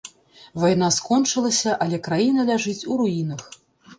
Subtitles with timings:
[0.61, 3.41] Вайна скончылася, але краіна ляжыць у руінах.